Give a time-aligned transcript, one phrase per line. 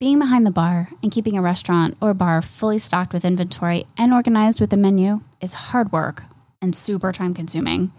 [0.00, 4.14] Being behind the bar and keeping a restaurant or bar fully stocked with inventory and
[4.14, 6.22] organized with a menu is hard work
[6.62, 7.90] and super time consuming.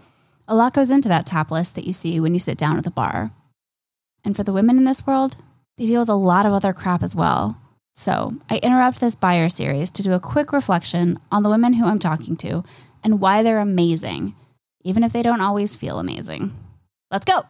[0.48, 2.84] A lot goes into that tap list that you see when you sit down at
[2.84, 3.32] the bar.
[4.24, 5.36] And for the women in this world,
[5.76, 7.60] they deal with a lot of other crap as well.
[7.94, 11.84] So I interrupt this buyer series to do a quick reflection on the women who
[11.84, 12.64] I'm talking to
[13.04, 14.34] and why they're amazing,
[14.84, 16.56] even if they don't always feel amazing.
[17.10, 17.42] Let's go.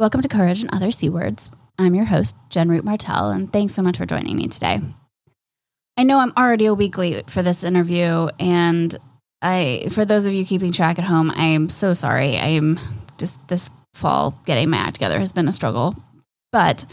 [0.00, 1.52] Welcome to Courage and Other C Words.
[1.78, 4.80] I'm your host, Jen Root Martell, and thanks so much for joining me today.
[5.98, 8.96] I know I'm already a week late for this interview, and
[9.42, 12.38] I, for those of you keeping track at home, I am so sorry.
[12.38, 12.80] I am
[13.18, 15.94] just this fall getting my act together has been a struggle,
[16.50, 16.86] but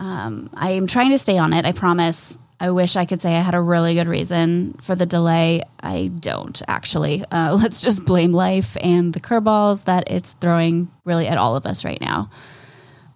[0.00, 1.64] um, I am trying to stay on it.
[1.64, 2.36] I promise.
[2.60, 5.62] I wish I could say I had a really good reason for the delay.
[5.80, 7.24] I don't actually.
[7.30, 11.66] Uh, let's just blame life and the curveballs that it's throwing really at all of
[11.66, 12.30] us right now.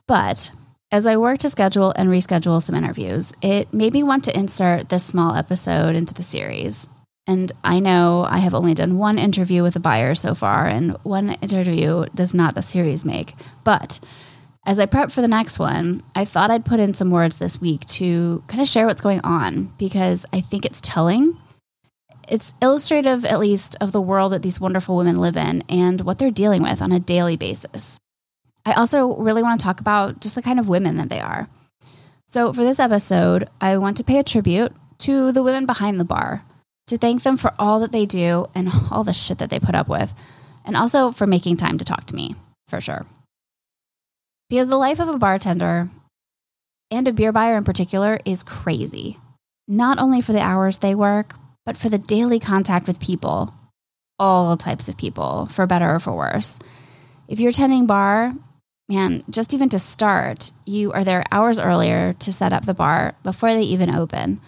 [0.07, 0.53] But
[0.93, 4.91] as I work to schedule and reschedule some interviews, it made me want to insert
[4.91, 6.89] this small episode into the series.
[7.27, 10.97] And I know I have only done one interview with a buyer so far, and
[11.05, 13.35] one interview does not a series make.
[13.65, 14.01] But
[14.65, 17.61] as I prep for the next one, I thought I'd put in some words this
[17.61, 21.37] week to kind of share what's going on because I think it's telling.
[22.29, 26.19] It's illustrative, at least, of the world that these wonderful women live in and what
[26.19, 27.99] they're dealing with on a daily basis.
[28.65, 31.49] I also really want to talk about just the kind of women that they are.
[32.27, 36.05] So, for this episode, I want to pay a tribute to the women behind the
[36.05, 36.45] bar,
[36.87, 39.75] to thank them for all that they do and all the shit that they put
[39.75, 40.15] up with,
[40.65, 42.37] and also for making time to talk to me,
[42.69, 43.05] for sure.
[44.53, 45.89] Because the life of a bartender
[46.91, 49.17] and a beer buyer in particular is crazy,
[49.67, 51.33] not only for the hours they work,
[51.65, 53.55] but for the daily contact with people,
[54.19, 56.59] all types of people, for better or for worse.
[57.29, 58.35] If you're tending bar,
[58.91, 63.15] man, just even to start, you are there hours earlier to set up the bar
[63.23, 64.39] before they even open.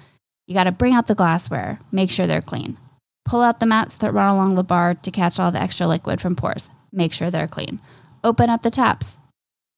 [0.47, 2.76] You got to bring out the glassware, make sure they're clean.
[3.25, 6.20] Pull out the mats that run along the bar to catch all the extra liquid
[6.20, 7.81] from pours, make sure they're clean.
[8.22, 9.16] Open up the taps.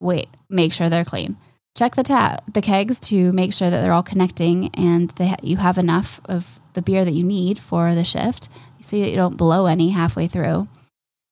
[0.00, 1.36] Wait, make sure they're clean.
[1.76, 5.58] Check the tap, the kegs to make sure that they're all connecting and ha- you
[5.58, 8.48] have enough of the beer that you need for the shift
[8.80, 10.68] so you don't blow any halfway through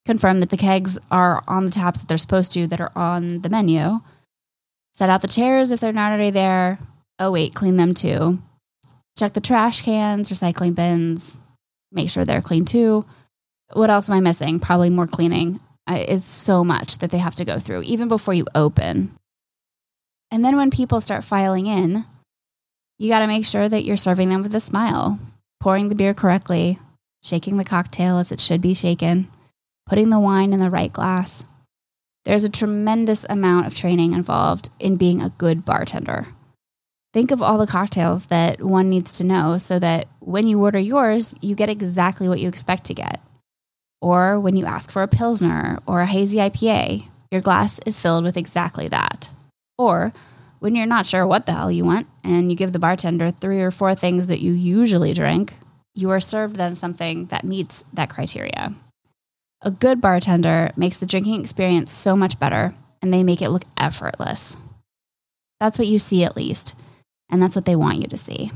[0.04, 3.40] confirm that the kegs are on the taps that they're supposed to that are on
[3.40, 4.00] the menu.
[4.94, 6.78] Set out the chairs if they're not already there.
[7.18, 8.40] Oh, wait, clean them too.
[9.18, 11.40] Check the trash cans, recycling bins,
[11.92, 13.04] make sure they're clean too.
[13.72, 14.60] What else am I missing?
[14.60, 15.60] Probably more cleaning.
[15.88, 19.14] It's so much that they have to go through, even before you open.
[20.30, 22.04] And then when people start filing in,
[22.98, 25.18] you got to make sure that you're serving them with a smile,
[25.60, 26.78] pouring the beer correctly,
[27.22, 29.28] shaking the cocktail as it should be shaken,
[29.86, 31.44] putting the wine in the right glass.
[32.24, 36.26] There's a tremendous amount of training involved in being a good bartender.
[37.12, 40.78] Think of all the cocktails that one needs to know so that when you order
[40.78, 43.20] yours, you get exactly what you expect to get.
[44.04, 48.22] Or when you ask for a Pilsner or a hazy IPA, your glass is filled
[48.22, 49.30] with exactly that.
[49.78, 50.12] Or
[50.58, 53.62] when you're not sure what the hell you want and you give the bartender three
[53.62, 55.54] or four things that you usually drink,
[55.94, 58.74] you are served then something that meets that criteria.
[59.62, 63.64] A good bartender makes the drinking experience so much better, and they make it look
[63.78, 64.54] effortless.
[65.60, 66.74] That's what you see, at least,
[67.30, 68.52] and that's what they want you to see.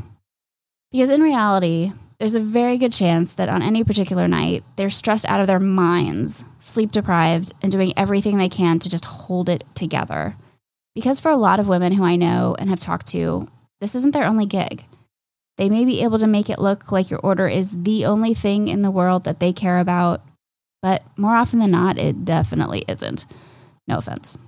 [0.92, 5.26] Because in reality, there's a very good chance that on any particular night, they're stressed
[5.26, 9.64] out of their minds, sleep deprived, and doing everything they can to just hold it
[9.74, 10.36] together.
[10.94, 13.48] Because for a lot of women who I know and have talked to,
[13.80, 14.84] this isn't their only gig.
[15.56, 18.68] They may be able to make it look like your order is the only thing
[18.68, 20.22] in the world that they care about
[20.82, 23.26] but more often than not, it definitely isn't.
[23.86, 24.38] No offense.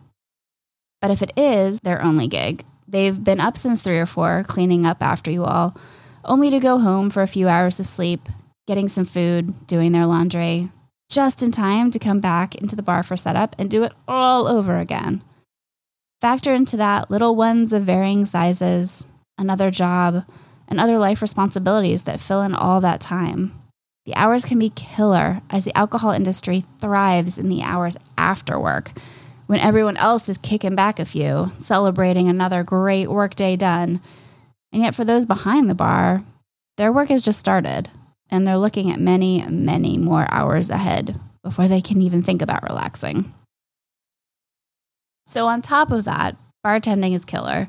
[1.00, 4.86] But if it is their only gig, they've been up since three or four, cleaning
[4.86, 5.76] up after you all,
[6.24, 8.28] only to go home for a few hours of sleep,
[8.66, 10.70] getting some food, doing their laundry,
[11.08, 14.46] just in time to come back into the bar for setup and do it all
[14.46, 15.22] over again.
[16.20, 19.08] Factor into that little ones of varying sizes,
[19.38, 20.24] another job,
[20.68, 23.60] and other life responsibilities that fill in all that time.
[24.06, 28.92] The hours can be killer as the alcohol industry thrives in the hours after work
[29.50, 34.00] when everyone else is kicking back a few, celebrating another great workday done.
[34.72, 36.22] And yet, for those behind the bar,
[36.76, 37.90] their work has just started
[38.30, 42.62] and they're looking at many, many more hours ahead before they can even think about
[42.62, 43.32] relaxing.
[45.26, 47.68] So, on top of that, bartending is killer.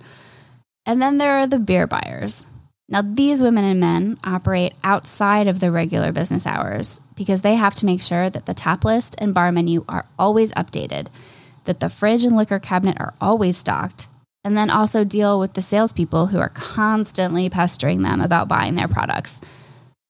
[0.85, 2.45] And then there are the beer buyers.
[2.89, 7.75] Now, these women and men operate outside of the regular business hours because they have
[7.75, 11.07] to make sure that the tap list and bar menu are always updated,
[11.65, 14.07] that the fridge and liquor cabinet are always stocked,
[14.43, 18.87] and then also deal with the salespeople who are constantly pestering them about buying their
[18.87, 19.41] products.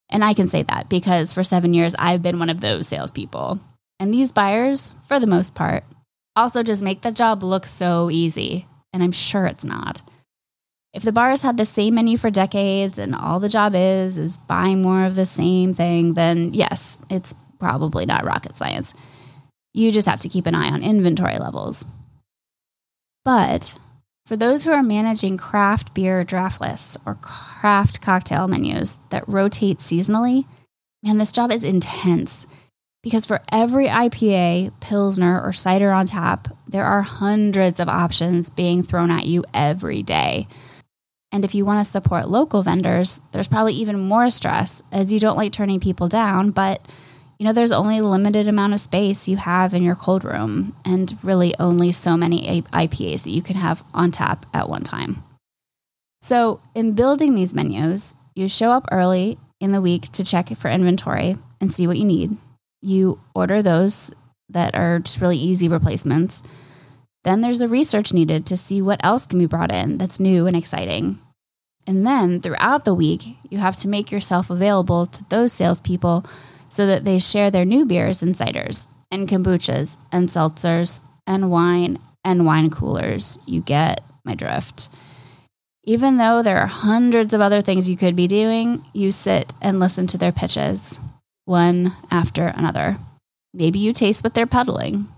[0.10, 3.60] And I can say that because for seven years, I've been one of those salespeople.
[4.00, 5.84] And these buyers, for the most part,
[6.36, 8.68] also just make the job look so easy.
[8.94, 10.02] And I'm sure it's not.
[10.94, 14.38] If the bars had the same menu for decades and all the job is is
[14.38, 18.94] buying more of the same thing, then yes, it's probably not rocket science.
[19.74, 21.86] You just have to keep an eye on inventory levels.
[23.24, 23.74] But
[24.32, 29.80] for those who are managing craft beer draft lists or craft cocktail menus that rotate
[29.80, 30.46] seasonally,
[31.04, 32.48] man, this job is intense
[33.04, 38.84] because for every IPA, Pilsner, or cider on tap, there are hundreds of options being
[38.84, 40.48] thrown at you every day.
[41.34, 45.20] And if you want to support local vendors, there's probably even more stress as you
[45.20, 46.88] don't like turning people down, but
[47.42, 50.76] you know there's only a limited amount of space you have in your cold room
[50.86, 55.24] and really only so many IPAs that you can have on tap at one time.
[56.22, 60.70] So, in building these menus, you show up early in the week to check for
[60.70, 62.38] inventory and see what you need.
[62.84, 64.12] You order those
[64.50, 66.44] that are just really easy replacements
[67.24, 70.48] then there's the research needed to see what else can be brought in that's new
[70.48, 71.20] and exciting.
[71.88, 76.26] And then throughout the week, you have to make yourself available to those salespeople
[76.72, 82.00] so that they share their new beers and ciders and kombuchas and seltzers and wine
[82.24, 83.38] and wine coolers.
[83.46, 84.90] You get my drift.
[85.84, 89.80] Even though there are hundreds of other things you could be doing, you sit and
[89.80, 90.98] listen to their pitches,
[91.46, 92.98] one after another.
[93.54, 95.10] Maybe you taste what they're peddling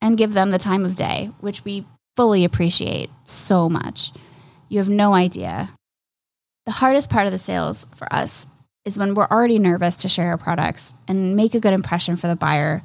[0.00, 1.86] and give them the time of day, which we
[2.16, 4.12] fully appreciate so much.
[4.68, 5.70] You have no idea.
[6.66, 8.48] The hardest part of the sales for us
[8.88, 12.26] is when we're already nervous to share our products and make a good impression for
[12.26, 12.82] the buyer,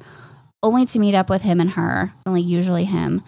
[0.62, 3.22] only to meet up with him and her, only usually him,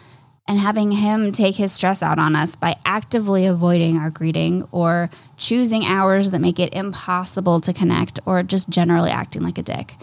[0.46, 5.10] and having him take his stress out on us by actively avoiding our greeting or
[5.38, 9.94] choosing hours that make it impossible to connect or just generally acting like a dick.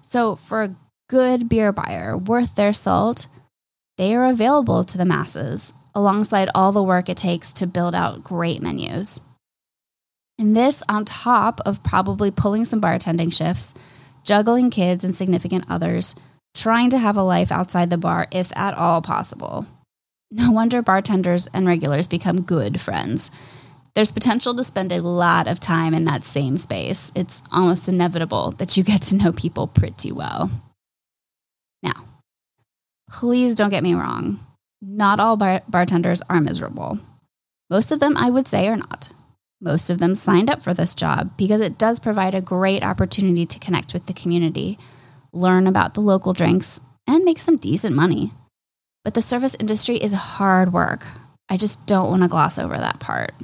[0.00, 0.74] So, for a
[1.08, 3.28] good beer buyer worth their salt,
[3.98, 8.24] they are available to the masses alongside all the work it takes to build out
[8.24, 9.20] great menus.
[10.42, 13.74] And this on top of probably pulling some bartending shifts,
[14.24, 16.16] juggling kids and significant others,
[16.52, 19.66] trying to have a life outside the bar if at all possible.
[20.32, 23.30] No wonder bartenders and regulars become good friends.
[23.94, 27.12] There's potential to spend a lot of time in that same space.
[27.14, 30.50] It's almost inevitable that you get to know people pretty well.
[31.84, 32.04] Now,
[33.08, 34.44] please don't get me wrong.
[34.80, 36.98] Not all bar- bartenders are miserable.
[37.70, 39.12] Most of them, I would say, are not.
[39.64, 43.46] Most of them signed up for this job because it does provide a great opportunity
[43.46, 44.76] to connect with the community,
[45.32, 48.32] learn about the local drinks, and make some decent money.
[49.04, 51.06] But the service industry is hard work.
[51.48, 53.34] I just don't want to gloss over that part.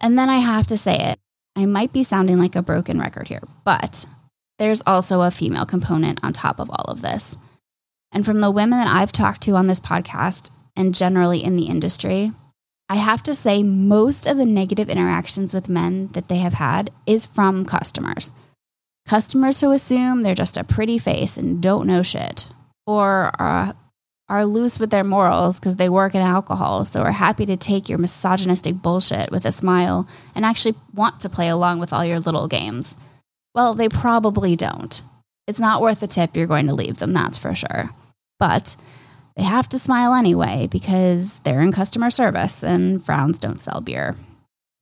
[0.00, 1.18] And then I have to say it.
[1.56, 4.06] I might be sounding like a broken record here, but
[4.60, 7.36] there's also a female component on top of all of this.
[8.12, 11.64] And from the women that I've talked to on this podcast and generally in the
[11.64, 12.32] industry,
[12.88, 16.90] I have to say most of the negative interactions with men that they have had
[17.06, 18.32] is from customers.
[19.06, 22.48] Customers who assume they're just a pretty face and don't know shit,
[22.86, 23.74] or are,
[24.28, 27.88] are loose with their morals because they work in alcohol, so are happy to take
[27.88, 32.20] your misogynistic bullshit with a smile and actually want to play along with all your
[32.20, 32.96] little games.
[33.54, 35.02] Well, they probably don't.
[35.46, 37.90] It's not worth the tip you're going to leave them, that's for sure.
[38.38, 38.76] But
[39.36, 44.16] they have to smile anyway because they're in customer service and frowns don't sell beer.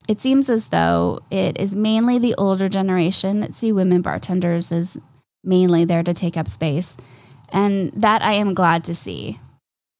[0.08, 4.98] It seems as though it is mainly the older generation that see women bartenders as
[5.44, 6.96] mainly there to take up space.
[7.48, 9.38] And that I am glad to see.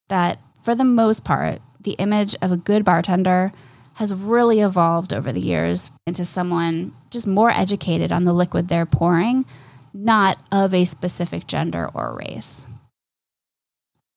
[0.09, 3.53] That for the most part, the image of a good bartender
[3.95, 8.87] has really evolved over the years into someone just more educated on the liquid they're
[8.87, 9.45] pouring,
[9.93, 12.67] not of a specific gender or race.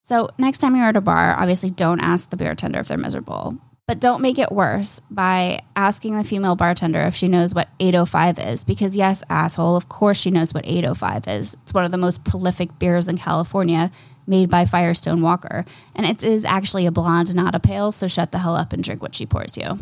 [0.08, 3.58] So, next time you're at a bar, obviously don't ask the bartender if they're miserable,
[3.88, 8.38] but don't make it worse by asking the female bartender if she knows what 805
[8.38, 8.64] is.
[8.64, 11.58] Because, yes, asshole, of course she knows what 805 is.
[11.64, 13.92] It's one of the most prolific beers in California
[14.28, 15.66] made by Firestone Walker.
[15.96, 18.84] And it is actually a blonde, not a pale, so shut the hell up and
[18.84, 19.80] drink what she pours you.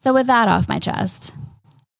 [0.00, 1.32] So, with that off my chest,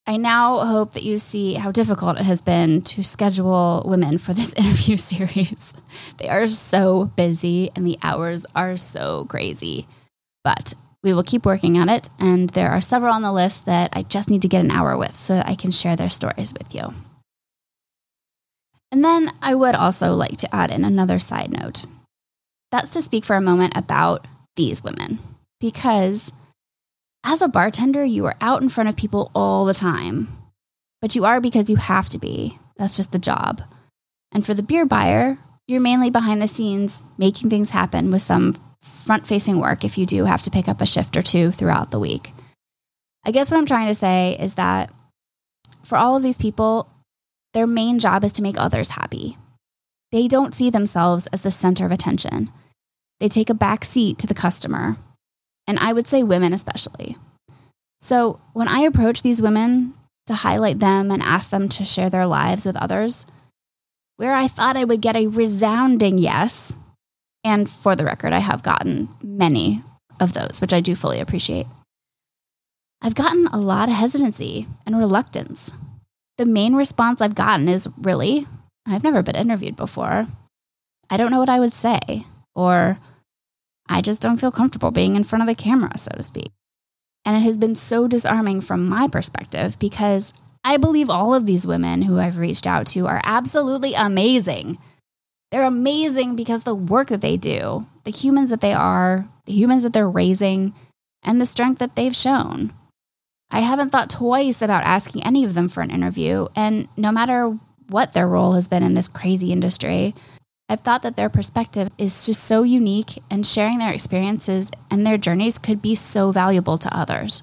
[0.09, 4.33] I now hope that you see how difficult it has been to schedule women for
[4.33, 5.75] this interview series.
[6.17, 9.87] They are so busy and the hours are so crazy.
[10.43, 10.73] But
[11.03, 14.03] we will keep working on it, and there are several on the list that I
[14.03, 16.75] just need to get an hour with so that I can share their stories with
[16.75, 16.95] you.
[18.91, 21.85] And then I would also like to add in another side note.
[22.71, 25.19] That's to speak for a moment about these women,
[25.61, 26.33] because
[27.29, 30.35] as a bartender, you are out in front of people all the time,
[31.03, 32.59] but you are because you have to be.
[32.79, 33.61] That's just the job.
[34.33, 38.57] And for the beer buyer, you're mainly behind the scenes making things happen with some
[38.81, 41.91] front facing work if you do have to pick up a shift or two throughout
[41.91, 42.33] the week.
[43.27, 44.91] I guess what I'm trying to say is that
[45.85, 46.89] for all of these people,
[47.53, 49.37] their main job is to make others happy.
[50.13, 52.51] They don't see themselves as the center of attention.
[53.21, 54.97] They take a back seat to the customer
[55.69, 57.17] and I would say women especially.
[58.01, 59.95] So when I approach these women
[60.27, 63.27] to highlight them and ask them to share their lives with others,
[64.17, 66.73] where I thought I would get a resounding yes,
[67.45, 69.85] and for the record, I have gotten many
[70.19, 71.67] of those, which I do fully appreciate.
[73.01, 75.73] I've gotten a lot of hesitancy and reluctance.
[76.37, 78.47] The main response I've gotten is really,
[78.87, 80.27] I've never been interviewed before.
[81.11, 82.99] I don't know what I would say, or
[83.89, 86.53] I just don't feel comfortable being in front of the camera, so to speak.
[87.25, 90.33] And it has been so disarming from my perspective because
[90.65, 94.79] I believe all of these women who I've reached out to are absolutely amazing.
[95.51, 99.83] They're amazing because the work that they do, the humans that they are, the humans
[99.83, 100.75] that they're raising,
[101.23, 102.73] and the strength that they've shown.
[103.51, 107.57] I haven't thought twice about asking any of them for an interview, and no matter
[107.89, 110.15] what their role has been in this crazy industry,
[110.69, 115.17] I've thought that their perspective is just so unique, and sharing their experiences and their
[115.17, 117.43] journeys could be so valuable to others.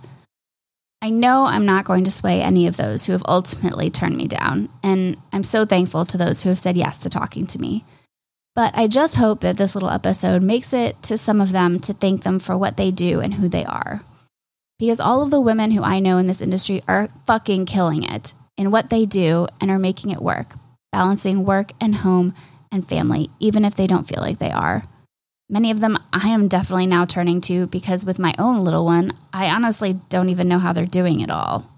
[1.01, 4.27] I know I'm not going to sway any of those who have ultimately turned me
[4.27, 7.83] down, and I'm so thankful to those who have said yes to talking to me.
[8.55, 11.93] But I just hope that this little episode makes it to some of them to
[11.93, 14.01] thank them for what they do and who they are.
[14.79, 18.33] Because all of the women who I know in this industry are fucking killing it
[18.57, 20.55] in what they do and are making it work,
[20.91, 22.33] balancing work and home
[22.75, 24.83] and family, even if they don't feel like they are.
[25.49, 29.11] Many of them I am definitely now turning to because with my own little one,
[29.31, 31.69] I honestly don't even know how they're doing it all.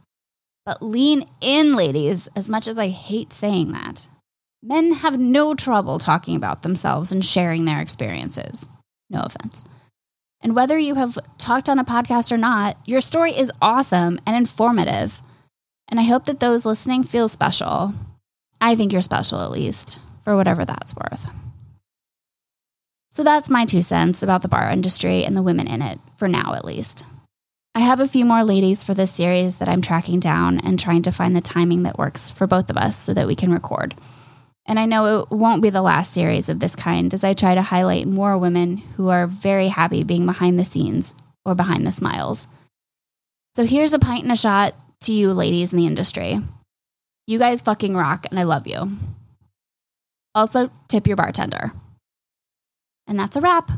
[0.66, 4.08] But lean in, ladies, as much as I hate saying that.
[4.63, 8.68] Men have no trouble talking about themselves and sharing their experiences.
[9.10, 9.63] No offense.
[10.42, 14.36] And whether you have talked on a podcast or not, your story is awesome and
[14.36, 15.22] informative.
[15.89, 17.94] And I hope that those listening feel special.
[18.60, 21.25] I think you're special, at least for whatever that's worth.
[23.12, 26.27] So that's my two cents about the bar industry and the women in it, for
[26.27, 27.05] now at least.
[27.74, 31.03] I have a few more ladies for this series that I'm tracking down and trying
[31.03, 33.96] to find the timing that works for both of us so that we can record.
[34.65, 37.55] And I know it won't be the last series of this kind as I try
[37.55, 41.15] to highlight more women who are very happy being behind the scenes
[41.46, 42.50] or behind the smiles.
[43.55, 46.41] So here's a pint and a shot to you ladies in the industry.
[47.27, 48.91] You guys fucking rock, and I love you.
[50.38, 51.72] Also, tip your bartender.
[53.08, 53.72] And that's a wrap.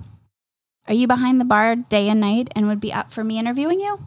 [0.90, 3.80] Are you behind the bar day and night and would be up for me interviewing
[3.80, 4.06] you?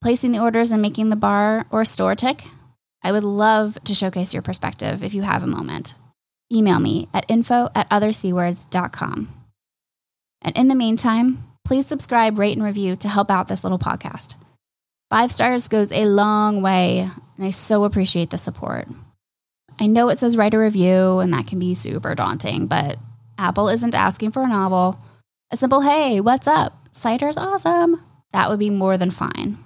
[0.00, 2.44] Placing the orders and making the bar or store tick?
[3.02, 5.96] I would love to showcase your perspective if you have a moment.
[6.52, 9.34] Email me at info at othercwords.com.
[10.42, 14.36] And in the meantime, please subscribe, rate, and review to help out this little podcast.
[15.10, 18.86] Five stars goes a long way, and I so appreciate the support.
[19.78, 22.98] I know it says write a review, and that can be super daunting, but
[23.38, 25.00] Apple isn't asking for a novel.
[25.50, 26.88] A simple, hey, what's up?
[26.92, 28.00] Cider's awesome.
[28.32, 29.58] That would be more than fine.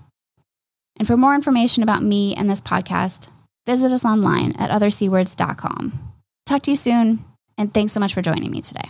[0.98, 3.28] And for more information about me and this podcast,
[3.66, 6.12] visit us online at othercwords.com.
[6.46, 7.24] Talk to you soon,
[7.56, 8.88] and thanks so much for joining me today.